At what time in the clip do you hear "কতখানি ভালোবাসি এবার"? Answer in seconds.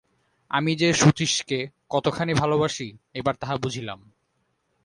1.89-3.35